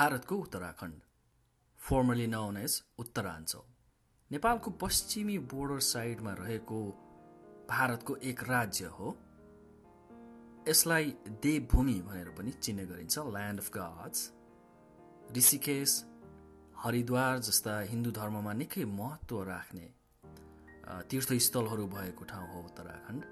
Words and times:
भारतको 0.00 0.36
Uttarakhand. 0.36 1.00
Formally 1.80 2.26
known 2.26 2.56
as 2.56 2.74
Uttaranchal. 2.98 3.64
नेपालको 4.30 4.70
पश्चिमी 4.82 5.36
बोर्डर 5.50 5.80
साइडमा 5.86 6.32
रहेको 6.32 6.78
भारतको 7.70 8.16
एक 8.30 8.42
राज्य 8.44 8.84
हो। 8.94 9.08
यसलाई 10.68 11.12
देवभूमि 11.42 11.98
भनेर 12.08 12.28
पनि 12.38 12.50
चिन्ने 12.52 12.86
गरिन्छ। 12.86 13.18
Land 13.28 13.60
of 13.60 13.70
gods 13.76 14.20
Rishikesh 15.36 16.04
Haridwar 16.78 17.38
जस्ता 17.38 17.78
हिन्दू 17.92 18.10
धर्ममा 18.20 18.52
निकै 18.56 18.84
महत्त्व 18.96 19.42
राख्ने 19.44 19.88
तीर्थस्थलहरू 21.10 21.86
भएको 21.88 22.24
ठाउँ 22.24 22.48
हो 22.54 22.62
उत्तराखण्ड। 22.62 23.22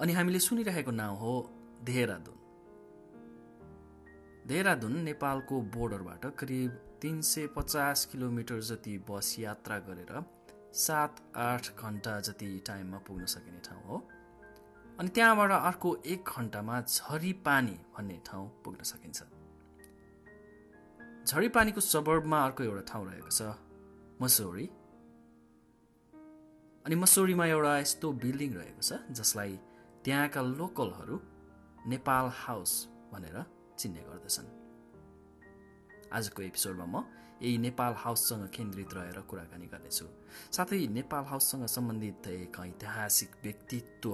अनि 0.00 0.12
हामीले 0.12 0.40
सुनिरहेको 0.40 0.90
नाउँ 1.02 1.18
हो 1.18 1.32
देहरादुन। 1.84 2.43
देहरादुन 4.46 4.96
नेपालको 5.00 5.60
बोर्डरबाट 5.74 6.24
करिब 6.38 6.70
तिन 7.02 7.20
सय 7.22 7.46
पचास 7.46 8.04
किलोमिटर 8.04 8.60
जति 8.60 8.96
बस 9.10 9.36
यात्रा 9.38 9.78
गरेर 9.86 10.12
सात 10.76 11.20
आठ 11.36 11.68
घन्टा 11.78 12.18
जति 12.20 12.48
टाइममा 12.66 12.98
पुग्न 13.06 13.24
सकिने 13.26 13.60
ठाउँ 13.64 13.82
हो। 13.82 13.96
अनि 15.00 15.08
त्यहाँबाट 15.08 15.50
अर्को 15.50 15.94
एक 16.06 16.28
घन्टामा 16.36 16.80
झरी 16.80 17.32
पानी 17.46 17.78
भन्ने 17.96 18.20
ठाउँ 18.26 18.48
पुग्न 18.64 18.84
सकिन्छ। 18.84 19.22
झरी 21.24 21.48
पानीको 21.48 21.80
सबर्बमा 21.80 22.44
अर्को 22.44 22.64
एउटा 22.64 22.82
ठाउँ 22.92 23.06
रहेको 23.08 23.30
छ 23.30 23.56
मसौरी 24.22 24.66
अनि 26.84 26.94
मसौरीमा 26.96 27.46
एउटा 27.46 27.78
यस्तो 27.78 28.12
बिल्डिङ 28.20 28.52
रहेको 28.54 28.82
छ 28.82 29.00
जसलाई 29.16 29.58
त्यहाँका 30.04 30.40
लोकलहरू 30.52 31.20
नेपाल 31.88 32.30
हाउस 32.36 32.72
भनेर 33.12 33.36
चिन्ने 33.78 34.02
गर्दछन्। 34.08 34.48
आजको 36.12 36.42
एपिसोडमा 36.42 36.86
म 36.86 36.96
यही 37.42 37.58
नेपाल 37.58 37.92
हाउससँग 37.98 38.44
केन्द्रित 38.48 38.94
रहेर 38.94 39.18
कुराकानी 39.28 39.66
गर्नेछु। 39.66 40.06
साथै 40.56 40.86
नेपाल 40.88 41.24
हाउससँग 41.24 41.66
सम्बन्धित 41.66 42.26
एक 42.28 42.56
ऐतिहासिक 42.60 43.30
व्यक्तित्व 43.42 44.12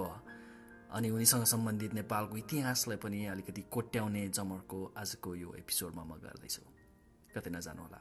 अनि 0.96 1.08
उनीसँग 1.10 1.44
सम्बन्धित 1.44 1.92
नेपालको 1.94 2.36
इतिहासलाई 2.36 2.98
पनि 2.98 3.18
अलिकति 3.26 3.62
कोट्याउने 3.70 4.22
जमर्को 4.28 4.78
आजको 4.96 5.34
यो 5.34 5.48
एपिसोडमा 5.54 6.02
म 6.04 6.12
गर्दैछु। 6.24 6.62
कतै 7.34 7.50
नजानुहोला 7.50 8.00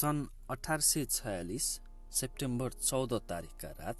सन् 0.00 0.20
अठार 0.50 0.80
सय 0.80 1.04
छयालिस 1.04 1.64
सेप्टेम्बर 2.18 2.72
चौध 2.72 3.12
तारिकका 3.28 3.68
रात 3.80 3.98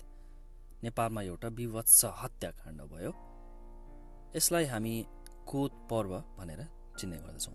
नेपालमा 0.84 1.22
एउटा 1.22 1.48
विवत्स 1.48 2.04
हत्याकाण्ड 2.20 2.80
भयो। 2.92 3.10
यसलाई 4.36 4.64
हामी 4.64 4.94
कोत 5.46 5.72
पर्व 5.90 6.12
भनेर 6.38 6.62
चिन्ने 6.98 7.18
गर्दछौँ। 7.18 7.54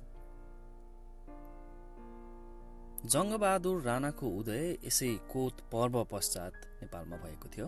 जङ्गबहादुर 3.09 3.81
राणाको 3.81 4.29
उदय 4.39 4.63
यसै 4.85 5.09
कोत 5.33 5.65
पर्व 5.73 6.03
पश्चात 6.13 6.53
नेपालमा 6.81 7.17
भएको 7.25 7.47
थियो। 7.49 7.67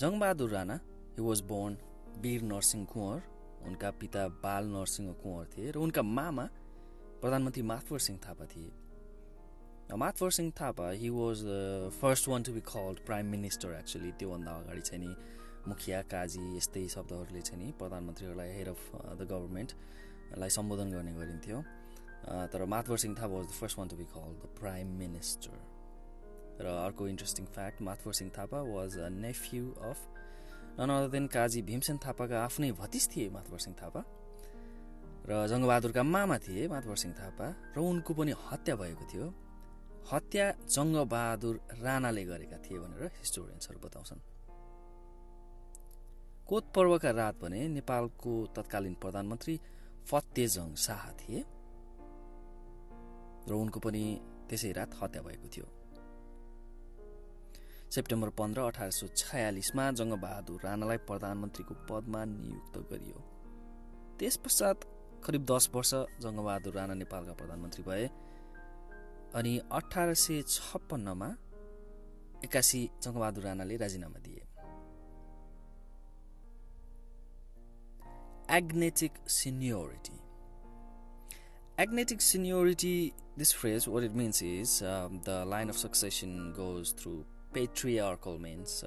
Jung Bahadur 0.00 0.50
Rana 0.50 0.78
he 1.18 1.26
was 1.28 1.40
born 1.50 1.76
Bir 2.22 2.42
Narsingh 2.54 2.86
Kunwar 2.86 3.20
उनका 3.66 3.90
पिता 4.00 4.28
बाल 4.46 4.72
नरसिंह 4.78 5.12
कुँवर 5.22 5.44
थिए 5.56 5.70
र 5.70 5.86
उनका 5.88 6.02
मामा 6.02 6.48
प्रधानमन्त्री 7.20 7.62
माथवर 7.62 7.98
सिंह 8.00 8.18
थापा 8.26 8.44
थिए। 8.52 8.70
Mathabar 9.96 10.30
Singh 10.30 10.50
Thapa 10.60 10.90
he 11.00 11.08
was 11.10 11.38
first 12.00 12.28
one 12.28 12.42
to 12.42 12.52
be 12.52 12.60
called 12.66 13.04
prime 13.06 13.26
minister 13.30 13.74
actually 13.78 14.12
त्योभन्दा 14.18 14.52
अगाडि 14.60 14.80
चाहिँ 14.80 15.00
नि 15.04 15.14
मुखिया 15.68 16.00
काजी 16.12 16.44
यस्तै 16.56 16.86
शब्दहरूले 16.88 17.40
चाहिँ 17.40 17.64
नि 17.64 17.72
प्रधानमन्त्रीहरूलाई 17.78 18.50
हेड 18.56 18.68
अफ 18.68 18.82
द 19.18 19.26
गभर्मेन्टलाई 19.32 20.50
सम्बोधन 20.56 20.88
गर्ने 20.92 21.12
गरिन्थ्यो। 21.14 21.58
तर 22.52 22.64
Mathabar 22.66 22.98
Singh 22.98 23.14
Thapa 23.18 23.34
was 23.34 23.46
the 23.46 23.52
first 23.58 23.78
one 23.78 23.88
to 23.88 23.96
be 23.96 24.04
call 24.14 24.30
the 24.40 24.48
prime 24.60 24.86
minister 24.98 25.58
र 26.60 26.66
अर्को 26.78 27.08
interesting 27.08 27.46
fact 27.52 27.82
Mathabar 27.82 28.12
Singh 28.12 28.30
Thapa 28.38 28.60
was 28.62 28.98
a 28.98 29.08
nephew 29.18 29.64
of 29.90 29.98
none 30.78 30.90
other 30.90 31.08
than 31.10 31.26
Kaji 31.26 31.62
Bhimsen 31.68 31.98
थापाका 32.06 32.44
आफ्नै 32.44 32.70
भतिस 32.80 33.08
थिए 33.10 33.28
मातवर 33.30 33.58
सिंह 33.58 33.76
थापा। 33.82 34.00
र 35.28 35.46
जङ्गबहादुरका 35.50 36.02
मामा 36.02 36.36
थिए 36.38 36.68
मातवर 36.68 36.96
सिंह 36.96 37.14
थापा 37.14 37.46
र 37.74 37.78
उनको 37.80 38.12
पनि 38.14 38.32
हत्या 38.48 38.74
भएको 38.76 39.04
थियो। 39.12 39.26
हत्या 40.10 40.46
जङ्गबहादुर 40.74 41.54
राणाले 41.84 42.24
गरेका 42.24 42.58
थिए 42.64 42.78
भनेर 42.82 43.02
हिस्टोरियन्सहरू 43.20 43.78
बताउँछन्। 43.84 44.20
कोत 46.48 46.64
पर्वका 46.74 47.10
रात 47.10 47.34
भने 47.42 47.60
नेपालको 47.78 48.32
तत्कालीन 48.56 48.94
प्रधानमन्त्री 49.02 49.54
फतेजङ 50.10 50.68
शाह 50.74 51.02
थिए 51.20 51.40
र 53.48 53.52
उनको 53.54 53.78
पनि 53.80 54.02
त्यसै 54.48 54.70
रात 54.72 54.90
हत्या 55.00 55.22
भएको 55.22 55.48
थियो। 55.54 55.66
सेप्टेम्बर 57.94 58.28
पन्ध्र 58.38 58.60
अठार 58.60 58.90
सय 58.90 59.06
छयालिसमा 59.20 59.84
जङ्गबहादुर 59.98 60.58
राणालाई 60.64 60.98
प्रधानमन्त्रीको 61.10 61.74
पदमा 61.88 62.20
नियुक्त 62.24 62.74
गरियो। 62.90 63.18
त्यस 64.18 64.36
पश्चात 64.44 64.78
करिब 65.24 65.44
दस 65.50 65.70
वर्ष 65.74 65.92
जङ्गबहादुर 66.22 66.74
राणा 66.74 66.94
नेपालका 66.94 67.32
प्रधानमन्त्री 67.40 67.82
भए 67.88 68.04
अनि 69.38 69.52
अठार 69.78 70.14
सय 70.22 70.42
छप्पन्नमा 70.48 71.28
एक्कासी 72.44 72.80
जङ्गबहादुर 73.02 73.44
राणाले 73.44 73.76
राजीनामा 73.76 74.18
दिए। 74.26 74.42
Agnatic 78.56 79.18
seniority 79.30 80.18
agnatic 81.82 82.20
seniority 82.20 82.94
this 83.38 83.54
phrase 83.56 83.88
where 83.88 84.04
it 84.04 84.12
means 84.22 84.42
is 84.42 84.78
the 85.28 85.44
line 85.48 85.68
of 85.68 85.76
succession 85.76 86.32
goes 86.56 86.94
through 87.00 87.12
patriarchal 87.54 88.38
means 88.40 88.80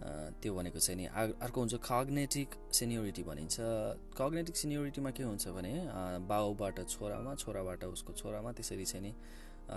त्यो 0.00 0.54
भनेको 0.54 0.78
चाहिँ 0.80 0.96
नि 0.96 1.06
अर्को 1.44 1.58
हुन्छ 1.60 1.74
कग्नेटिक 1.84 2.48
सेन्योरिटी 2.72 3.22
भनिन्छ। 3.22 3.56
कग्नेटिक 4.16 4.56
सेन्योरिटीमा 4.56 5.10
के 5.12 5.22
हुन्छ 5.22 5.48
भने 5.52 5.72
बाउबाट 6.24 6.76
छोरामा 6.88 7.34
छोराबाट 7.36 7.84
उसको 7.84 8.12
छोरामा 8.16 8.50
त्यसरी 8.56 8.84
चाहिँ 8.84 9.04
नि 9.04 9.12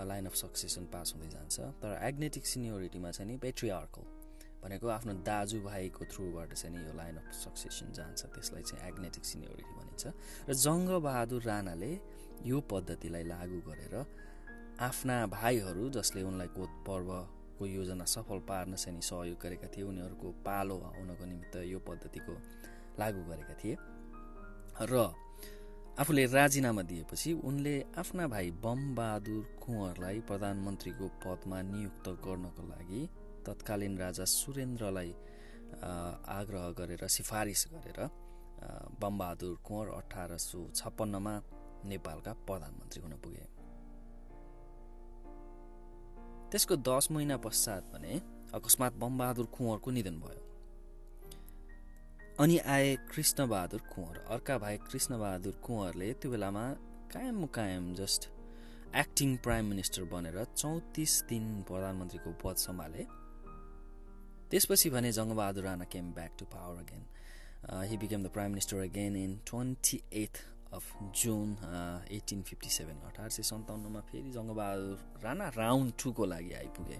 लाइन 0.08 0.26
अफ 0.26 0.34
सक्सेसन 0.34 0.84
पास 0.92 1.12
हुँदै 1.14 1.28
जान्छ। 1.28 1.56
तर 1.82 1.98
एग्नेटिक 2.02 2.44
सिनियोरिटीमा 2.46 3.10
चाहिँ 3.10 3.30
नि 3.30 3.36
पेट्रिआर्कल 3.38 4.04
भनेको 4.64 4.88
आफ्नो 4.88 5.12
दाजुभाइको 5.28 6.04
थ्रुबाट 6.08 6.52
चाहिँ 6.56 6.72
नि 6.72 6.80
यो 6.88 6.92
लाइन 6.96 7.16
अफ 7.20 7.28
सक्सेसन 7.44 7.92
जान्छ। 7.92 8.20
त्यसलाई 8.34 8.62
चाहिँ 8.64 8.88
एग्नेटिक 8.88 9.24
सिनियोरिटी 9.24 9.72
भनिन्छ। 9.76 10.04
र 10.48 10.52
जङ्गबहादुर 10.56 11.42
राणाले 11.44 11.92
यो 12.48 12.60
पद्धतिलाई 12.72 13.24
लागू 13.28 13.60
गरेर 13.68 13.94
आफ्ना 14.80 15.16
भाइहरू 15.30 15.84
जसले 15.94 16.22
उनलाई 16.24 16.48
कोत 16.56 16.72
पर्वको 17.64 17.66
योजना 17.66 18.04
सफल 18.04 18.38
पार्न 18.44 18.74
चाहिँ 18.76 19.00
सहयोग 19.00 19.38
गरेका 19.40 19.68
थिए। 19.72 19.84
उनीहरूको 19.84 20.28
पालो 20.44 20.76
आउनको 20.92 21.24
निमित्त 21.24 21.56
यो 21.64 21.78
पद्धतिको 21.80 22.34
लागू 23.00 23.22
गरेका 23.24 23.54
थिए। 23.56 23.76
र 24.82 24.94
आफूले 25.96 26.24
राजीनामा 26.26 26.82
दिएपछि 26.82 27.32
उनले 27.40 27.74
आफ्ना 27.96 28.26
भाइ 28.28 28.50
बमबहादुर 28.60 29.42
कुँवरलाई 29.62 30.20
प्रधानमन्त्रीको 30.28 31.06
पदमा 31.24 31.58
नियुक्त 31.62 32.06
गर्नको 32.20 32.62
लागि 32.66 33.00
तत्कालीन 33.46 33.94
राजा 33.98 34.24
सुरेन्द्रलाई 34.26 35.10
आग्रह 35.80 36.64
गरेर 36.78 37.02
सिफारिस 37.08 37.62
गरेर 37.72 38.00
बमबहादुर 39.00 39.54
कुँवर 39.64 39.86
अठार 39.94 40.36
सौ 40.38 40.60
छप्पन्नमा 40.74 41.34
नेपालका 41.86 42.32
प्रधानमन्त्री 42.42 43.02
हुन 43.02 43.12
पुगे। 43.22 43.53
त्यसको 46.54 46.76
दस 46.86 47.10
महिना 47.10 47.36
पश्चात 47.42 47.82
भने 47.92 48.14
अकस्मात 48.54 48.92
बमबहादुर 49.02 49.46
कुँवरको 49.56 49.90
निधन 49.90 50.18
भयो। 50.22 50.42
अनि 52.38 52.58
आए 52.74 52.94
कृष्णबहादुर 53.10 53.80
कुँवर 53.94 54.16
अर्का 54.34 54.58
भाइ 54.58 54.76
कृष्णबहादुर 54.86 55.54
कुँवरले 55.66 56.12
त्यो 56.14 56.30
बेलामा 56.30 56.64
कायम 57.10 57.34
मुकायम 57.40 57.92
जस्ट 57.94 58.28
एक्टिङ 58.94 59.36
प्राइम 59.42 59.64
मिनिस्टर 59.66 60.04
बनेर 60.14 60.38
चौतिस 60.54 61.12
दिन 61.28 61.44
प्रधानमन्त्रीको 61.66 62.30
पद 62.44 62.56
सम्हाले। 62.66 63.02
त्यसपछि 64.50 64.90
भने 64.94 65.12
Jung Bahadur 65.12 65.64
Rana 65.64 65.84
came 65.90 66.12
back 66.14 66.32
to 66.38 66.44
power 66.54 66.76
again 66.78 67.02
he 67.90 67.96
became 67.98 68.22
the 68.22 68.30
prime 68.30 68.50
minister 68.50 68.76
again 68.88 69.16
in 69.16 69.38
twenty 69.46 70.02
eighth 70.22 70.34
of 70.74 70.86
June 71.14 71.50
eighteen 72.10 72.42
fifty 72.42 72.70
seven 72.70 72.98
अठार 73.08 73.28
सय 73.30 73.42
सन्ताउन्नमा 73.42 74.00
फेरि 74.10 74.30
जङ्गबहादुर 74.30 74.98
राणा 75.24 75.48
राउन्ड 75.56 75.92
टूको 76.02 76.24
लागि 76.26 76.52
आइपुगे। 76.52 76.98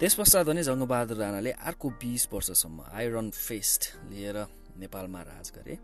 त्यस 0.00 0.14
पश्चात 0.14 0.46
भने 0.46 0.62
जङ्गबहादुर 0.62 1.16
राणाले 1.16 1.52
अर्को 1.68 1.90
बिस 2.02 2.28
वर्षसम्म 2.32 2.84
आइरन 2.92 3.30
फेस्ट 3.30 3.82
लिएर 4.10 4.36
नेपालमा 4.76 5.22
राज 5.22 5.52
गरे। 5.56 5.78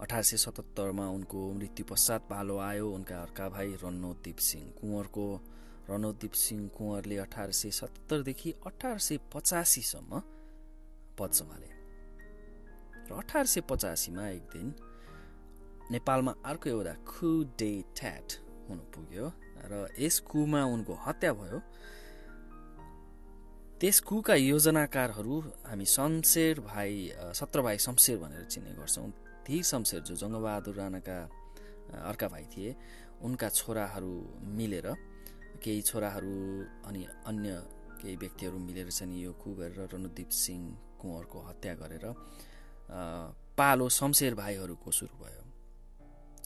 अठार 0.00 0.22
सय 0.22 0.36
सतहत्तरमा 0.36 1.06
उनको 1.08 1.52
मृत्यु 1.52 1.86
पश्चात 1.90 2.26
पालो 2.30 2.58
आयो। 2.58 2.90
उनका 2.94 3.20
अर्का 3.22 3.48
भाइ 3.48 3.76
रणोदीप 3.84 4.38
सिंह 4.48 4.66
कुँवरको। 4.80 5.26
रणोदीप 5.90 6.32
सिंह 6.34 6.68
कुँवरले 6.76 7.16
अठार 7.18 7.50
सय 7.52 7.70
सत्तरदेखि 7.70 8.54
अठार 8.66 8.98
सय 8.98 9.18
पचासीसम्म 9.34 10.20
पद 11.18 11.30
सम्हाले। 11.32 11.75
र 13.08 13.14
अठार 13.14 13.46
सय 13.46 13.60
पचासीमा 13.70 14.28
एक 14.28 14.44
दिन 14.52 14.74
नेपालमा 15.90 16.32
अर्को 16.44 16.68
एउटा 16.70 16.94
खु 17.06 17.28
डे 17.58 17.70
ट्याट 17.96 18.28
हुनु 18.68 18.82
पुग्यो 18.94 19.26
र 19.70 19.86
यस 19.98 20.18
कुमा 20.26 20.60
उनको 20.64 20.94
हत्या 21.06 21.32
भयो। 21.32 21.58
त्यस 23.80 24.00
कुका 24.08 24.34
योजनाकारहरू 24.34 25.34
हामी 25.68 25.86
शमशेर 25.86 26.60
भाइ 26.60 26.92
सत्र 27.38 27.62
भाइ 27.62 27.78
शमशेर 27.78 28.16
भनेर 28.18 28.44
चिन्ने 28.52 28.72
गर्छौँ। 28.74 29.10
ती 29.46 29.62
शमशेर 29.62 30.00
जो 30.08 30.14
जङ्गबहादुर 30.16 30.74
राणाका 30.74 31.18
अर्का 32.10 32.28
भाइ 32.28 32.44
थिए 32.52 32.70
उनका 33.22 33.48
छोराहरू 33.48 34.14
मिलेर 34.58 34.86
केही 35.62 35.82
छोराहरू 35.82 36.34
अनि 36.88 37.02
अन्य 37.26 37.52
केही 38.00 38.16
व्यक्तिहरू 38.16 38.58
मिलेर 38.58 38.90
चाहिँ 38.90 39.22
यो 39.22 39.32
कु 39.32 39.54
गरेर 39.60 39.88
रणदीप 39.94 40.30
सिंह 40.42 40.62
कुँवरको 41.00 41.38
हत्या 41.48 41.74
गरेर 41.82 42.06
पालो 42.90 43.88
शमशेर 43.88 44.34
भाइहरूको 44.34 44.90
सुरु 44.90 45.16
भयो 45.18 45.42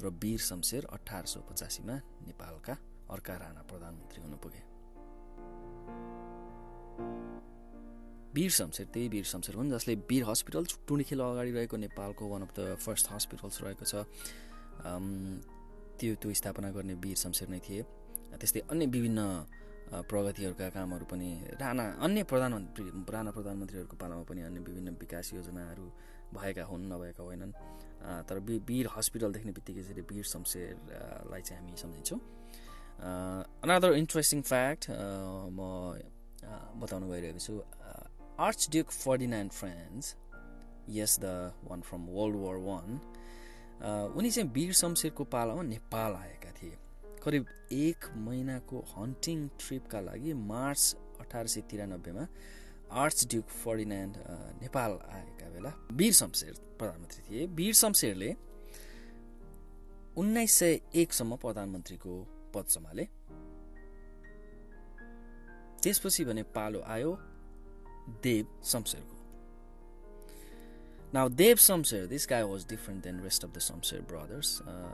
र 0.00 0.08
वीर 0.22 0.40
शमशेर 0.40 0.86
अठार 0.92 1.24
सौ 1.26 1.40
पचासीमा 1.50 1.94
नेपालका 2.26 2.74
अर्का 3.10 3.34
राणा 3.36 3.62
प्रधानमन्त्री 3.68 4.22
हुनु 4.22 4.36
पुगे। 4.36 4.62
वीर 8.34 8.50
शमशेर 8.50 8.86
त्यही 8.86 9.08
वीर 9.08 9.24
शमशेर 9.24 9.54
हुन् 9.56 9.70
जसले 9.70 9.94
वीर 10.08 10.24
हस्पिटल 10.24 10.64
टुणी 10.88 11.04
खेल 11.04 11.20
अगाडि 11.20 11.50
रहेको 11.50 11.76
नेपालको 11.76 12.28
one 12.28 12.42
of 12.42 12.50
the 12.56 12.76
first 12.80 13.06
hospitals 13.12 13.60
रहेको 13.62 13.84
छ। 13.84 13.94
त्यो 15.98 16.14
त्यो 16.16 16.32
स्थापना 16.32 16.70
गर्ने 16.70 16.94
वीर 16.94 17.16
शमशेर 17.16 17.48
नै 17.48 17.60
थिए। 17.60 17.82
त्यस्तै 18.32 18.60
अन्य 18.70 18.86
विभिन्न 18.86 19.20
प्रगतिहरूका 19.90 20.68
कामहरू 20.70 21.04
पनि 21.10 21.28
राणा 21.60 21.84
अन्य 22.00 22.22
प्रधानमन्त्री 22.30 22.84
राणा 23.10 23.30
प्रधानमन्त्रीहरूको 23.36 23.96
पालामा 23.98 24.22
पनि 24.22 24.40
अन्य 24.48 24.60
विभिन्न 24.62 24.88
विकास 25.02 25.26
योजनाहरू 25.34 25.86
भएका 26.34 26.64
हुन् 26.64 26.88
नभएका 26.92 27.22
होइनन्। 27.22 27.52
तर 28.28 28.38
वीर 28.68 28.88
हस्पिटल 28.96 29.32
देख्ने 29.32 29.52
बित्तिकै 29.52 29.82
चाहिँ 29.82 30.04
वीर 30.10 30.24
शमशेरलाई 30.24 31.42
चाहिँ 31.42 31.60
हामी 31.60 31.76
सम्झिन्छौँ। 31.76 32.20
अनदर 33.64 33.92
इन्ट्रेस्टिङ 33.94 34.40
फ्याक्ट 34.42 34.90
म 34.90 35.60
बताउन 36.80 37.02
गइरहेको 37.10 37.38
छु। 37.38 37.54
Archduke 38.72 38.88
Ferdinand 38.90 39.52
Franz 39.52 40.14
yes 40.88 41.18
the 41.20 41.52
one 41.64 41.80
from 41.80 42.06
world 42.08 42.36
war 42.36 42.56
one 42.68 42.88
उनी 44.16 44.30
चाहिँ 44.30 44.50
वीर 44.52 44.72
शमशेरको 44.72 45.24
पालामा 45.24 45.62
नेपाल 45.62 46.12
आएका 46.14 46.50
थिए। 46.52 46.76
करिब 47.24 47.46
एक 47.72 48.00
महिनाको 48.16 48.76
हन्टिङ 48.96 49.48
ट्रिपका 49.60 50.00
लागि 50.00 50.32
मार्च 50.32 50.82
अठार 51.20 51.46
सय 51.46 51.60
तिरानब्बेमा 51.70 52.24
आर्च 52.90 53.26
ड्युक 53.30 53.46
फर्डिनान्ड 53.64 54.16
नेपाल 54.62 54.98
आएका 55.14 55.48
बेला 55.50 55.72
वीर 55.92 56.12
शमशेर 56.12 56.54
प्रधानमन्त्री 56.78 57.22
थिए। 57.30 57.46
वीर 57.46 57.74
शमशेरले 57.74 58.34
उन्नाइस 60.16 60.58
सय 60.58 60.80
एकसम्म 60.94 61.36
प्रधानमन्त्रीको 61.36 62.18
पद 62.54 62.66
सम्हाले। 62.66 63.04
त्यसपछि 65.82 66.24
भने 66.24 66.42
पालो 66.42 66.80
आयो 66.88 67.16
Dev 68.22 68.60
शमशेरको। 68.64 69.16
Now, 71.12 71.26
Dev 71.28 71.58
Samser, 71.58 72.06
this 72.06 72.24
guy 72.24 72.44
was 72.44 72.64
different 72.64 73.02
than 73.02 73.16
rest 73.20 73.42
of 73.42 73.52
the 73.52 73.60
Samser 73.60 74.00
brothers. 74.10 74.50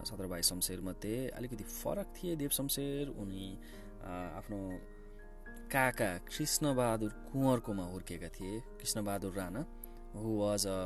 सत्र 0.08 0.26
भाइ 0.26 0.42
शमशेर 0.42 0.80
मध्ये 0.80 1.28
अलिकति 1.28 1.64
फरक 1.64 2.14
थिए 2.16 2.36
देव 2.36 2.48
शमशेर। 2.48 3.08
उनी 3.08 3.48
आफ्नो 4.04 4.60
काका 5.72 6.10
कृष्णबहादुर 6.28 7.10
कुँवरकोमा 7.32 7.84
हुर्केका 7.84 8.28
थिए। 8.34 8.60
Krishna Bahadur 8.80 9.32
Rana 9.34 9.62
who 10.14 10.28
was 10.38 10.66
a 10.66 10.78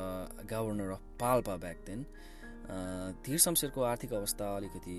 governor 0.51 0.91
of 0.91 1.03
Palpa 1.21 1.57
back 1.57 1.79
then 1.87 2.01
Dhir 3.25 3.39
शमशेरको 3.39 3.81
आर्थिक 3.83 4.13
अवस्था 4.13 4.47
अलिकति 4.57 4.99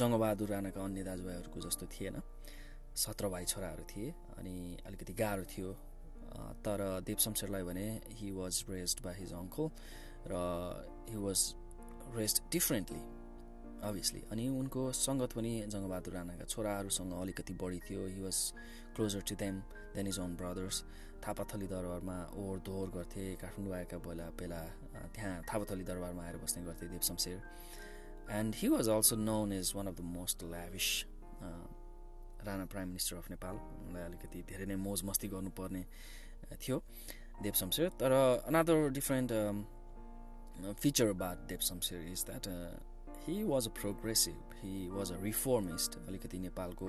जङ्गबहादुर 0.00 0.48
राणाका 0.48 0.80
अन्य 0.84 1.02
दाजुभाइहरूको 1.04 1.60
जस्तो 1.60 1.86
थिएन। 1.92 2.16
सत्र 2.96 3.28
भाइ 3.28 3.44
छोराहरू 3.44 3.84
थिए 3.92 4.08
अनि 4.38 4.56
अलिकति 4.86 5.12
गाह्रो 5.20 5.44
थियो। 5.52 5.72
तर 6.64 6.78
देव 7.06 7.16
शमशेरलाई 7.20 7.62
भने 7.62 7.86
he 8.18 8.30
was 8.32 8.64
raised 8.70 8.98
by 9.04 9.14
his 9.14 9.32
uncle 9.34 9.70
र 10.32 10.34
he 11.10 11.16
was 11.26 11.40
raised 12.16 12.42
differently 12.52 13.02
obviously 13.82 14.22
अनि 14.32 14.44
उनको 14.60 14.82
सङ्गत 14.94 15.32
पनि 15.36 15.52
जङ्गबहादुर 15.72 16.14
राणाका 16.14 16.44
छोराहरूसँग 16.46 17.12
अलिकति 17.20 17.54
बढी 17.62 17.78
थियो। 17.86 18.06
He 18.06 18.20
was 18.22 18.38
closer 18.96 19.22
to 19.28 19.34
them 19.42 19.60
than 19.94 20.06
his 20.06 20.18
own 20.20 20.36
brothers 20.36 20.76
Thapathali 21.24 21.66
दरबारमा 21.68 22.16
ओहोर 22.40 22.58
दोहोर 22.66 22.88
गर्थे 22.96 23.24
काठमाडौँ 23.42 23.74
आएका 23.76 23.98
बेला 24.06 24.26
बेला 24.40 24.60
त्यहाँ 25.14 25.34
थापाथली 25.48 25.84
दरबारमा 25.84 26.22
आएर 26.24 26.36
बस्ने 26.44 26.62
गर्थे 26.64 26.88
Dev 26.88 27.02
Shamsher. 27.08 27.38
And 28.30 28.54
he 28.58 28.68
was 28.68 28.88
also 28.88 29.16
known 29.16 29.52
as 29.52 29.72
one 29.76 29.86
of 29.86 29.94
the 29.96 30.00
most 30.16 30.44
lavish 30.44 30.88
Rana 32.46 32.64
prime 32.72 32.88
minister 32.88 33.16
of 33.16 33.30
Nepal 33.30 33.56
उनलाई 33.56 34.02
अलिकति 34.02 34.42
धेरै 34.48 34.66
नै 34.66 34.76
मोज 34.76 35.04
मस्ती 35.04 35.28
गर्नुपर्ने 35.28 35.82
थियो 36.62 36.76
देव 37.42 37.52
शमशेर। 37.60 37.88
तर 38.00 38.12
another 38.46 38.88
different 38.92 39.30
feature 40.80 41.08
about 41.10 41.38
Dev 41.48 41.60
Shamsher 41.68 42.00
is 42.12 42.24
that 42.26 42.44
he 43.30 43.42
was 43.44 43.66
a 43.66 43.70
progressive 43.72 44.54
he 44.60 44.88
was 44.92 45.10
a 45.12 45.16
reformist 45.22 45.98
अलिकति 46.08 46.38
नेपालको 46.38 46.86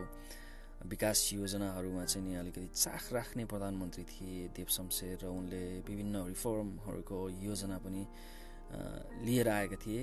विकास 0.89 1.29
योजनाहरूमा 1.33 2.05
चाहिँ 2.05 2.27
नि 2.27 2.35
अलिकति 2.35 2.67
चाख 2.75 3.11
राख्ने 3.13 3.45
प्रधानमन्त्री 3.45 4.03
थिए। 4.03 4.47
देव 4.49 4.65
शमशेर 4.75 5.17
र 5.23 5.27
उनले 5.29 5.61
विभिन्न 5.85 6.25
रिफर्महरूको 6.27 7.19
योजना 7.45 7.77
पनि 7.77 8.05
लिएर 9.25 9.49
आएका 9.49 9.75
थिए। 9.85 10.01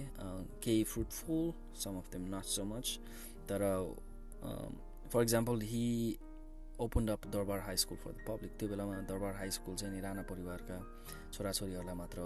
केही 0.62 0.84
fruitful 0.84 1.52
some 1.74 1.98
of 1.98 2.10
them 2.12 2.34
not 2.34 2.44
so 2.46 2.64
much 2.64 2.98
तर 3.50 3.62
for 5.10 5.22
example 5.22 5.62
he 5.66 5.86
open 6.80 7.08
up 7.08 7.26
Durbar 7.34 7.60
high 7.66 7.76
school 7.76 7.98
for 7.98 8.12
the 8.12 8.24
public 8.28 8.52
त्यो 8.58 8.68
बेलामा 8.68 9.00
दरबार 9.10 9.34
हाई 9.34 9.50
स्कुल 9.50 9.74
चाहिँ 9.74 9.94
नि 9.94 10.00
राणा 10.00 10.22
परिवारका 10.30 10.78
छोराछोरीहरूलाई 11.32 11.94
मात्र 11.94 12.18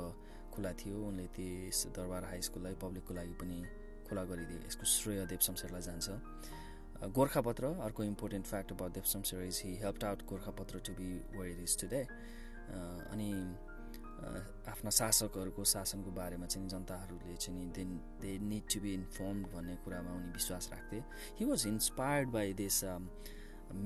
खुला 0.52 0.72
थियो। 0.76 1.06
उनले 1.08 1.26
त्यस 1.32 1.86
दरबार 1.96 2.24
हाई 2.24 2.40
स्कुललाई 2.42 2.74
पब्लिकको 2.82 3.14
लागि 3.14 3.34
पनि 3.40 3.64
खुला 4.12 4.24
गरिदिए। 4.28 4.60
यसको 4.68 4.84
श्रेय 4.84 5.24
देव 5.26 5.40
शमशेरलाई 5.40 5.82
जान्छ। 5.82 7.10
गोर्खापत्र 7.16 7.64
अर्को 7.82 8.02
important 8.04 8.46
fact 8.46 8.72
about 8.72 8.92
Dev 8.94 9.04
is 9.42 9.60
he 9.64 9.74
help 9.82 10.04
out 10.04 10.22
Gorkhapatra 10.28 10.78
to 10.86 10.92
be 10.94 11.10
where 11.34 11.60
is 11.62 11.80
today 11.80 12.02
अनि 13.10 13.30
आफ्ना 14.70 14.90
शासकहरूको 14.90 15.64
शासनको 15.64 16.10
बारेमा 16.14 16.46
चाहिँ 16.46 16.68
जनताहरूले 16.68 17.36
चाहिँ 17.36 17.66
they 17.72 17.84
they 18.22 18.38
need 18.38 18.68
to 18.74 18.80
be 18.80 18.92
inform 18.94 19.42
भन्ने 19.50 19.74
कुरामा 19.84 20.12
उनी 20.12 20.30
विश्वास 20.32 20.68
राख्थे। 20.72 21.02
He 21.38 21.44
was 21.44 21.66
inspired 21.66 22.28
by 22.30 22.52
this 22.54 22.78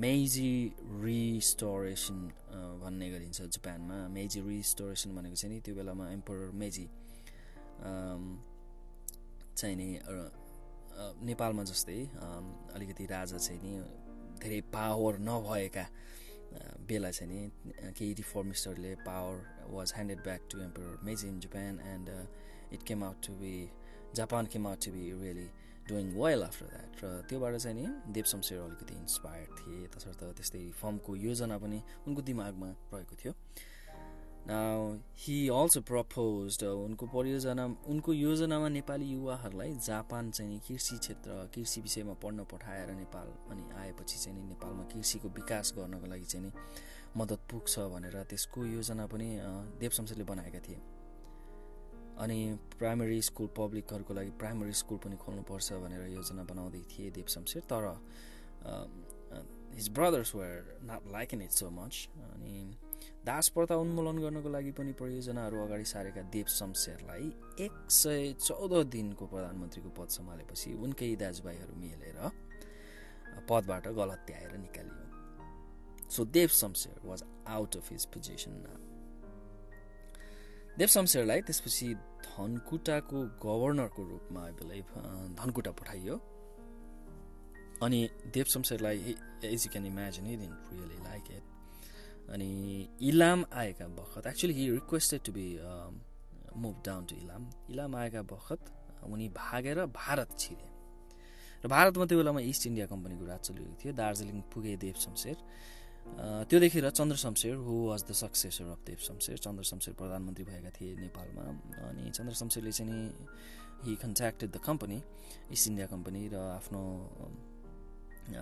Meiji 0.04 0.52
restoration 1.06 2.20
भन्ने 2.82 3.10
गरिन्छ 3.10 3.40
जापानमा। 3.40 3.96
मेजी 4.12 4.40
रिस्टोरेसन 4.42 5.16
भनेको 5.16 5.36
चाहिँ 5.36 5.54
नि 5.54 5.60
त्यो 5.64 5.74
बेलामा 5.74 6.10
एम्पर 6.10 6.50
मेजी 6.54 6.86
चाहिँ 9.56 9.76
नि 9.76 9.88
नेपालमा 11.24 11.62
जस्तै 11.64 12.00
अलिकति 12.76 13.06
राजा 13.06 13.38
चाहिँ 13.38 13.60
नि 13.62 13.74
धेरै 14.40 14.60
पावर 14.72 15.18
नभएका 15.28 15.84
बेला 16.88 17.10
चाहिँ 17.10 17.32
नि 17.32 17.92
केही 17.96 18.12
रिफर्मिस्टहरूले 18.20 18.94
power 19.06 19.36
was 19.76 19.92
handed 19.96 20.20
back 20.22 20.48
to 20.50 20.60
emperor 20.62 20.98
Meiji 21.04 21.28
in 21.28 21.40
Japan 21.40 21.80
and 21.92 22.08
it 22.72 22.82
came 22.88 23.04
out 23.04 23.26
to 23.26 23.32
be 23.40 23.54
Japan 24.16 24.46
came 24.52 24.66
out 24.66 24.84
to 24.84 24.92
be 24.92 25.04
really 25.22 25.48
doing 25.88 26.12
well 26.18 26.42
after 26.42 26.66
that 26.66 27.04
र 27.04 27.06
त्योबाट 27.28 27.56
चाहिँ 27.56 27.76
नि 27.76 28.12
देव 28.12 28.24
शमशेर 28.32 28.58
अलिकति 28.60 28.94
इन्सपायर्ड 28.94 29.50
थिए 29.58 29.86
तसर्थ 29.96 30.24
त्यस्तै 30.36 30.64
फर्मको 30.80 31.16
योजना 31.16 31.58
पनि 31.58 31.82
उनको 32.06 32.22
दिमागमा 32.28 32.70
रहेको 32.94 33.14
थियो। 33.22 33.32
हि 34.48 35.48
अल्सो 35.48 35.80
प्रपोज 35.80 36.64
उनको 36.64 37.06
परियोजना 37.06 37.76
उनको 37.86 38.12
योजनामा 38.12 38.68
नेपाली 38.68 39.04
युवाहरूलाई 39.04 39.74
जापान 39.74 40.30
चाहिँ 40.30 40.60
कृषि 40.60 40.98
क्षेत्र 40.98 41.50
कृषि 41.54 41.80
विषयमा 41.80 42.12
पढ्न 42.12 42.44
पठाएर 42.44 42.90
नेपाल 42.90 43.26
अनि 43.50 43.70
आएपछि 43.76 44.18
चाहिँ 44.18 44.40
नि 44.40 44.48
नेपालमा 44.48 44.84
कृषिको 44.84 45.28
विकास 45.28 45.74
गर्नको 45.76 46.06
लागि 46.06 46.24
चाहिँ 46.24 46.46
नि 46.46 46.52
मद्दत 47.16 47.38
पुग्छ 47.50 47.78
भनेर 47.78 48.22
त्यसको 48.22 48.64
योजना 48.64 49.06
पनि 49.06 49.40
देव 49.80 49.90
शमशेरले 49.90 50.24
बनाएका 50.24 50.58
थिए। 50.58 50.80
अनि 52.18 52.58
प्राइमेरी 52.78 53.22
स्कुल 53.22 53.46
पब्लिकहरूको 53.46 54.14
लागि 54.14 54.30
प्राइमेरी 54.30 54.72
स्कुल 54.72 54.98
पनि 54.98 55.16
खोल्नुपर्छ 55.16 55.72
भनेर 55.72 56.06
योजना 56.06 56.44
बनाउँदै 56.44 56.82
थिए 56.82 57.10
देव 57.10 57.26
शमशेर 57.28 57.62
तर 57.62 58.04
his 59.74 59.88
brothers 59.88 60.34
were 60.34 60.78
not 60.82 61.12
like 61.12 61.34
in 61.34 61.42
it 61.42 61.50
so 61.50 61.70
much 61.70 62.08
अनि 62.16 62.78
दास 63.26 63.48
प्रथा 63.54 63.76
उन्मूलन 63.76 64.18
गर्नको 64.22 64.48
लागि 64.48 64.72
पनि 64.78 64.92
परियोजनाहरू 65.00 65.56
अगाडि 65.64 65.84
सारेका 65.84 66.22
देव 66.34 66.46
शमशेरलाई 66.50 67.26
एक 67.64 67.74
सय 67.92 68.32
चौध 68.40 68.74
दिनको 68.90 69.26
प्रधानमन्त्रीको 69.26 69.90
पद 69.98 70.08
सम्हालेपछि 70.16 70.74
उनकै 70.84 71.14
दाजुभाइहरू 71.22 71.74
मिलेर 71.80 72.18
पदबाट 73.48 73.88
गलत्याएर 73.96 74.56
निकालियो। 74.58 75.04
So 76.10 76.24
Dev 76.36 76.48
Shamsher 76.60 77.00
was 77.04 77.24
out 77.56 77.76
of 77.76 77.90
his 77.92 78.06
position 78.14 78.54
Dev 80.78 80.88
शमशेरलाई 80.94 81.40
त्यसपछि 81.42 81.88
धनकुटाको 82.24 83.18
गभर्नरको 83.44 84.02
रूपमा 84.08 84.42
बिलिभ 84.60 84.86
धनकुटा 85.40 85.70
पठाइयो। 85.80 86.16
अनि 87.82 88.00
Dev 88.34 88.44
शमशेरलाई 88.54 89.14
as 89.44 89.66
you 89.66 89.72
can 89.72 89.86
imagine 89.86 90.26
he 90.26 90.36
didn't 90.36 90.72
really 90.72 90.98
like 91.04 91.30
it 91.30 91.55
अनि 92.32 92.50
इलाम 93.08 93.44
आएका 93.54 93.86
बखत 93.98 94.26
actually 94.26 94.54
he 94.54 94.64
requested 94.70 95.20
to 95.26 95.32
be 95.32 95.46
move 96.56 96.76
down 96.86 97.02
to 97.06 97.14
Ilam 97.16 97.42
Ilam 97.70 97.96
आएका 97.96 98.22
बखत 98.32 98.60
उनी 99.06 99.28
भागेर 99.36 99.78
भारत 99.94 100.30
छिरे। 100.38 100.68
र 101.64 101.68
भारतमा 101.68 102.04
त्यो 102.06 102.18
बेलामा 102.18 102.40
इस्ट 102.50 102.66
इन्डिया 102.66 102.86
कम्पनीको 102.86 103.24
राज 103.26 103.40
चलिरहेको 103.46 103.76
थियो 103.80 103.92
दार्जिलिङ 103.94 104.40
पुगे 104.52 104.76
देव 104.84 104.94
शमशेर। 105.04 105.36
त्यो 106.48 106.58
देखेर 106.60 106.90
Chandra 106.90 107.16
Shamsher 107.16 107.54
who 107.66 107.74
was 107.86 108.02
the 108.08 108.12
successor 108.22 108.66
of 108.74 108.80
Dev 108.86 108.98
Shamsher 109.06 109.36
Chandra 109.46 109.62
Shamsher 109.70 109.94
प्रधानमन्त्री 109.94 110.44
भएका 110.44 110.70
थिए 110.76 110.94
नेपालमा। 110.96 111.42
अनि 111.88 112.10
चन्द्र 112.10 112.34
शमशेरले 112.34 112.72
चाहिँ 112.72 112.90
नि 112.90 112.98
he 113.84 113.94
contacted 114.02 114.50
the 114.50 114.58
company 114.66 114.98
East 115.52 115.68
India 115.68 115.86
company 115.86 116.22
र 116.34 116.36
आफ्नो 116.58 116.82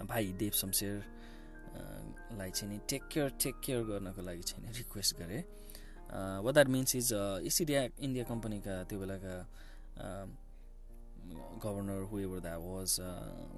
भाइ 0.09 0.33
देव 0.41 0.53
शमशेर 0.55 0.95
लाई 2.39 2.51
चाहिँ 2.51 2.73
नि 2.73 2.81
टेक 2.91 3.03
केयर 3.13 3.29
टेक 3.43 3.61
केयर 3.65 3.83
गर्नको 3.91 4.23
लागि 4.23 4.43
चाहिँ 4.43 4.67
नि 4.67 4.73
रिक्वेस्ट 4.79 5.19
गरे। 5.19 5.39
What 6.45 6.55
that 6.55 6.69
means 6.69 6.97
is 6.97 7.13
East 7.47 7.61
India 7.61 7.83
India 8.01 8.25
कम्पनीका 8.25 8.83
त्यो 8.89 8.99
बेलाका 9.01 9.37
गभर्नर 11.65 12.03
हुएवर 12.11 12.41
द्याट 12.41 12.61
वाज 12.61 12.99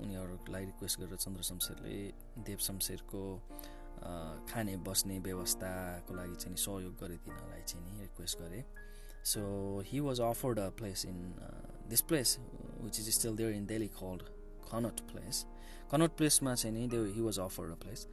उनीहरूलाई 0.02 0.64
रिक्वेस्ट 0.64 1.00
गरेर 1.00 1.16
चन्द्र 1.16 1.42
शमशेरले 1.42 1.96
देव 2.46 2.58
शमशेरको 2.66 3.22
खाने 4.48 4.76
बस्ने 4.86 5.18
व्यवस्थाको 5.26 6.14
लागि 6.14 6.34
चाहिँ 6.34 6.56
सहयोग 6.56 6.94
गरिदिनलाई 7.00 7.62
चाहिँ 7.62 7.84
नि 7.84 8.00
रिक्वेस्ट 8.00 8.38
गरेँ। 8.40 8.64
So 9.24 9.40
he 9.86 10.00
was 10.00 10.20
offered 10.20 10.58
a 10.58 10.68
place 10.78 11.04
in 11.06 11.18
this 11.90 12.00
place 12.08 12.38
which 12.80 13.00
is 13.00 13.08
still 13.14 13.36
there 13.36 13.52
in 13.52 13.66
Delhi 13.66 13.88
called 13.96 14.22
Connaught 14.70 15.00
place 15.10 15.44
Connaught 15.92 16.10
प्लेसमा 16.16 16.54
चाहिँ 16.54 16.74
नि 16.76 16.86
they 16.88 16.98
he 17.16 17.20
was 17.20 17.38
offered 17.40 17.70
a 17.72 17.78
place 17.82 18.06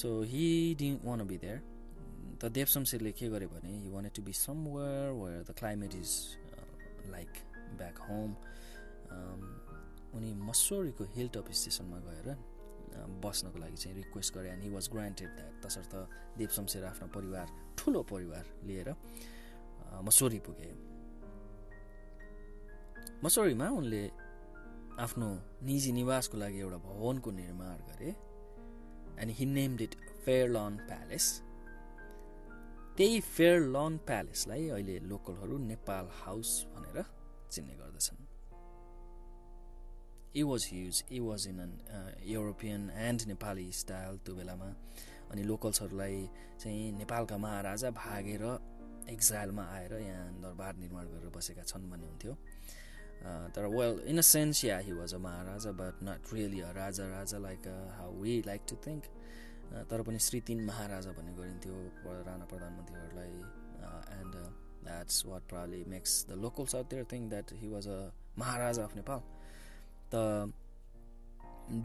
so 0.00 0.08
he 0.32 0.74
didn't 0.78 1.00
want 1.04 1.26
be 1.26 1.38
there 1.38 1.58
त 2.42 2.50
देव 2.58 2.66
शमशेरले 2.74 3.12
के 3.18 3.28
गर्यो 3.30 3.48
भने 3.48 3.72
he 3.78 3.88
want 3.90 4.08
to 4.16 4.22
be 4.22 4.32
somewhere 4.36 5.10
where 5.20 5.42
the 5.50 5.54
climate 5.58 5.94
is 5.94 6.12
like 7.10 7.32
back 7.78 7.98
home 8.08 8.30
उनी 10.16 10.32
मसोरीको 10.48 11.04
hill 11.14 11.28
top 11.34 11.50
स्टेसनमा 11.60 11.98
गएर 12.08 12.28
बस्नको 13.24 13.58
लागि 13.58 13.76
चाहिँ 13.76 13.96
रिक्वेस्ट 13.96 14.34
गरे 14.34 14.48
and 14.50 14.62
he 14.64 14.70
was 14.70 14.88
granted 14.92 15.28
that 15.36 15.64
तसर्थ 15.64 15.94
देव 16.38 16.48
शमशेर 16.56 16.84
आफ्नो 16.84 17.08
परिवार 17.14 17.46
ठुलो 17.78 18.02
परिवार 18.10 18.44
लिएर 18.68 18.88
मसोरी 20.04 20.38
पुगे. 20.46 20.70
मसोरीमा 23.24 23.68
उनले 23.78 24.02
आफ्नो 25.00 25.28
निजी 25.66 25.92
निवासको 25.92 26.36
लागि 26.38 26.58
एउटा 26.60 26.76
भवनको 26.88 27.30
निर्माण 27.32 27.78
गरे 27.88 28.10
and 29.22 29.30
he 29.38 29.46
named 29.46 29.80
it 29.82 29.94
Fair 30.24 30.48
Lawn 30.48 30.76
Palace 30.88 31.26
त्यही 32.96 33.20
फेयर 33.20 33.60
लन 33.76 33.96
प्यालेसलाई 34.06 34.68
अहिले 34.68 34.98
लोकलहरू 35.12 35.58
नेपाल 35.58 36.08
हाउस 36.22 36.50
भनेर 36.74 37.04
चिन्ने 37.50 37.74
गर्दछन्। 37.74 38.20
It 40.34 40.46
was 40.48 40.64
huge. 40.64 40.98
It 41.10 41.20
was 41.20 41.44
in 41.46 41.58
an 41.60 41.72
European 42.24 42.88
and 42.90 43.22
Nepali 43.28 43.72
style 43.80 44.16
त्यो 44.24 44.34
बेलामा। 44.34 44.68
अनि 45.30 45.42
लोकल्सहरूलाई 45.44 46.28
चाहिँ 46.60 46.92
नेपालका 46.98 47.36
महाराजा 47.38 47.90
भागेर 47.90 48.44
एक्जाइलमा 49.12 49.64
आएर 49.76 49.92
यहाँ 50.00 50.32
दरबार 50.42 50.76
निर्माण 50.76 51.04
गरेर 51.12 51.30
बसेका 51.36 51.62
छन् 51.62 51.90
भन्ने 51.90 52.06
हुन्थ्यो। 52.06 52.36
तर 53.54 53.66
well 53.74 54.00
in 54.10 54.18
a 54.18 54.26
sense 54.28 54.64
yeah 54.64 54.78
he 54.86 54.92
was 54.92 55.14
a 55.14 55.18
maharaja 55.18 55.72
but 55.80 56.02
not 56.04 56.32
really 56.34 56.60
a 56.60 56.70
raja 56.76 57.08
raja 57.08 57.38
like 57.38 57.68
how 57.98 58.12
we 58.22 58.42
like 58.46 58.62
to 58.68 58.76
think 58.86 59.04
तर 59.90 60.02
पनि 60.02 60.18
श्री 60.18 60.40
तिन 60.48 60.64
महाराजा 60.64 61.12
भन्ने 61.18 61.32
गरिन्थ्यो 61.34 61.76
Rana 62.28 62.44
प्रधानमन्त्रीहरूलाई 62.44 63.34
and 64.20 64.34
that's 64.84 65.24
what 65.26 65.48
probably 65.48 65.84
makes 65.94 66.24
the 66.28 66.38
locals 66.44 66.74
are 66.74 66.82
there 66.90 67.06
think 67.12 67.28
that 67.30 67.52
he 67.60 67.68
was 67.68 67.88
a 67.88 68.00
maharaja 68.38 68.84
of 68.84 68.96
Nepal 68.96 69.20
त 70.14 70.14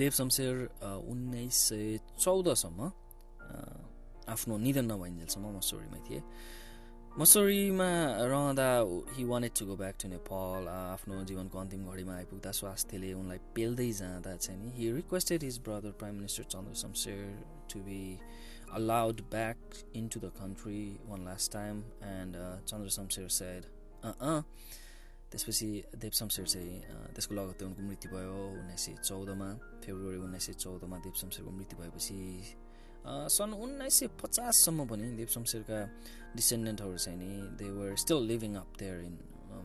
देव 0.02 0.12
शमशेर 0.12 0.56
उन्नाइस 0.84 1.58
सय 1.70 2.00
चौधसम्म 2.20 2.92
आफ्नो 4.34 4.58
निधन 4.58 4.92
नभइन्जेलसम्म 4.92 5.58
मसोरीमै 5.58 6.00
थिए। 6.10 6.22
मसोरीमा 7.18 7.90
रहँदा 8.30 8.70
he 9.18 9.24
wanted 9.26 9.52
to 9.60 9.66
go 9.66 9.76
back 9.76 9.96
to 10.02 10.08
Nepal 10.08 10.68
आफ्नो 10.70 11.16
जीवनको 11.30 11.58
अन्तिम 11.60 11.86
घडीमा 11.92 12.14
आइपुग्दा 12.16 12.52
स्वास्थ्यले 12.58 13.14
उनलाई 13.20 13.40
पेल्दै 13.56 13.90
जाँदा 14.00 14.36
चाहिँ 14.38 14.60
नि 14.62 14.70
he 14.76 14.92
requested 14.98 15.44
his 15.44 15.58
brother 15.66 15.92
prime 15.98 16.16
minister 16.16 16.44
Chandra 16.54 16.74
Shamsher 16.84 17.24
to 17.74 17.80
be 17.88 18.02
back 19.32 19.58
into 19.96 20.20
the 20.20 20.30
country 20.32 21.00
one 21.08 21.26
last 21.26 21.52
time 21.52 21.84
and 22.02 22.36
uh, 22.36 22.58
Chandra 22.66 22.90
Samsher 22.90 23.32
said, 23.32 23.66
uh-uh, 24.04 24.44
त्यसपछि 25.32 25.70
देव 25.98 26.12
शमशेर 26.20 26.46
चाहिँ 26.48 26.78
त्यसको 27.16 27.36
लगत्तै 27.36 27.66
उनको 27.66 27.82
मृत्यु 27.82 28.12
भयो 28.12 28.38
उन्नाइस 28.60 28.86
सय 28.86 28.96
चौधमा 29.04 29.50
फेब्रुअरी 29.86 30.18
उन्नाइस 30.18 30.46
सय 30.46 30.54
चौधमा 30.64 30.98
देव 31.04 31.14
शमशेरको 31.22 31.52
मृत्यु 31.52 31.80
भएपछि 31.80 32.20
सन् 33.08 33.54
उन्नाइस 33.64 34.00
सय 34.00 34.08
पचाससम्म 34.22 34.86
पनि 34.88 35.08
देव 35.18 35.28
शमशेरका 35.36 35.80
डिसेन्डेन्टहरू 36.36 36.98
चाहिँ 36.98 37.18
नि 37.20 37.30
they 37.60 37.70
were 37.72 37.96
still 38.04 38.20
living 38.28 38.56
up 38.56 38.70
there 38.80 39.00
in 39.08 39.16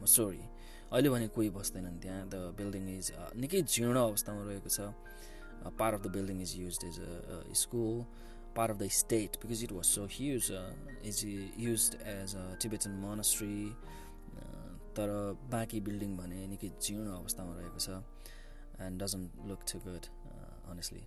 Mussoorie 0.07 0.45
अहिले 0.93 1.09
भने 1.11 1.27
कोही 1.35 1.51
बस्दैनन् 1.51 1.99
त्यहाँ. 2.03 2.23
द 2.29 2.35
बिल्डिङ 2.59 2.85
इज 2.99 3.13
निकै 3.43 3.63
जीर्ण 3.75 3.97
अवस्थामा 3.99 4.43
रहेको 4.49 4.69
छ. 4.69 4.81
Part 5.79 5.95
of 5.95 6.03
the 6.03 6.11
building 6.17 6.41
is 6.43 6.53
use 6.59 6.79
as 6.85 6.99
a 7.01 7.55
school 7.63 8.05
part 8.57 8.71
of 8.71 8.79
the 8.79 8.89
state 9.01 9.37
because 9.43 9.63
it 9.65 9.73
was 9.73 9.85
so 9.87 10.07
huge 10.17 10.51
is 11.11 11.25
use 11.67 11.83
as 12.15 12.37
a 12.37 12.45
Tibetan 12.63 12.93
monastery 13.07 13.57
तर 14.97 15.09
बाँकी 15.51 15.81
बिल्डिङ 15.89 16.17
भने 16.17 16.47
निकै 16.47 16.71
जीर्ण 16.79 17.09
अवस्थामा 17.17 17.59
रहेको 17.59 17.79
छ 17.87 17.89
and 18.87 19.03
doesn't 19.03 19.47
look 19.49 19.61
too 19.73 19.79
good 19.89 20.07
honestly 20.75 21.05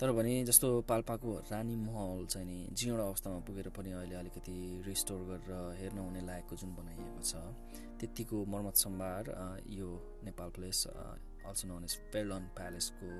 तर 0.00 0.12
भने 0.14 0.34
जस्तो 0.44 0.68
पाल्पाको 0.88 1.30
रानी 1.50 1.76
महल 1.76 2.26
चाहिँ 2.26 2.46
नि 2.46 2.58
जीर्ण 2.78 3.00
अवस्थामा 3.02 3.38
पुगेर 3.46 3.68
पनि 3.78 3.90
अहिले 3.92 4.14
अलिकति 4.14 4.58
रिस्टोर 4.86 5.20
गरेर 5.30 5.74
हेर्न 5.80 5.98
हुने 5.98 6.20
लायकको 6.26 6.56
जुन 6.56 6.70
बनाइएको 6.76 7.22
छ 7.30 7.42
त्यतिको 8.00 8.44
मर्मत 8.54 8.76
सम्भार 8.84 9.24
यो 9.78 9.90
Nepal 10.24 10.50
place 10.58 10.86
also 10.86 11.68
known 11.68 11.84
as 11.84 11.96
Fairlawn 12.14 12.46
प्यालेसको 12.60 13.10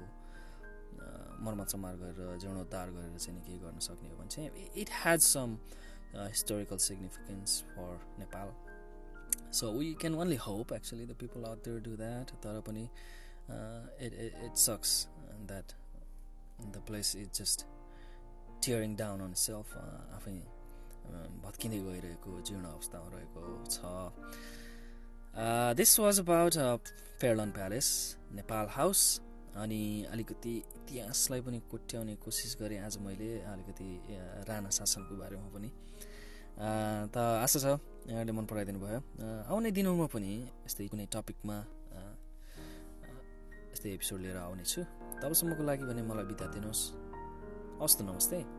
मर्मत 1.45 1.69
सम्भार 1.75 1.95
गरेर 2.05 2.39
जीर्णोद्धार 2.47 2.91
गरेर 2.97 3.19
चाहिँ 3.19 3.43
केही 3.43 3.59
गर्न 3.67 3.79
सक्ने 3.89 4.09
हो 4.11 4.17
भने 4.23 4.31
चाहिँ 4.37 4.71
it 4.83 4.89
has 5.03 5.21
some 5.35 5.59
historical 6.15 6.79
significance 6.89 7.61
for 7.75 8.01
Nepal. 8.25 8.57
So 9.51 9.69
we 9.73 9.95
can 9.95 10.15
only 10.15 10.37
hope 10.37 10.73
actually 10.77 11.05
the 11.11 11.15
people 11.15 11.45
out 11.51 11.61
there 11.67 11.81
do 11.85 11.93
that 11.97 12.33
तर 12.43 12.61
पनि 12.67 12.89
it, 14.07 14.13
it, 14.13 14.35
it 14.47 14.59
sucks 14.65 14.93
the 16.73 16.83
place 16.89 17.15
is 17.15 17.29
just 17.41 17.67
tearing 18.61 18.95
down 18.97 19.21
on 19.21 19.31
itself 19.37 19.69
आफै 20.19 20.39
भत्किँदै 21.45 21.81
गइरहेको 21.89 22.31
जीर्ण 22.49 22.65
अवस्थामा 22.77 23.09
रहेको 23.15 23.43
छ। 23.75 23.77
This 25.79 25.93
was 26.01 26.21
about 26.21 26.53
Fairlawn 27.21 27.51
palace 27.59 27.89
Nepal 28.39 28.67
house 28.77 29.01
अनि 29.63 29.83
अलिकति 30.13 30.55
इतिहासलाई 30.79 31.41
पनि 31.47 31.59
कोट्याउने 31.71 32.15
कोसिस 32.25 32.53
गरेँ 32.61 32.79
आज 32.87 32.95
मैले 33.07 33.31
अलिकति 33.53 33.89
राणा 34.49 34.71
शासनको 34.79 35.15
बारेमा 35.23 35.49
पनि। 35.55 35.71
त 37.15 37.17
आशा 37.17 37.59
छ 37.65 37.67
यहाँले 38.11 38.33
मन 38.33 38.45
पराइदिनु 38.51 38.79
भयो। 38.85 39.01
आउने 39.49 39.71
दिनहरूमा 39.71 40.07
पनि 40.15 40.33
यस्तै 40.67 40.87
कुनै 40.93 41.07
टपिकमा 41.15 41.59
यस्तै 43.73 43.89
एपिसोड 43.97 44.19
लिएर 44.21 44.39
आउनेछु 44.45 44.81
तबसम्मको 45.23 45.63
लागि 45.63 45.85
भने 45.85 46.03
मलाई 46.03 46.25
बिदा 46.25 46.47
दिनुहोस्। 46.55 46.83
हवस् 47.81 47.97
त 47.99 48.01
नमस्ते। 48.03 48.58